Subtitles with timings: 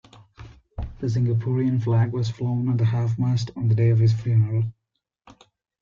[0.97, 4.71] The Singaporean flag was flown at half-mast on the day of his funeral.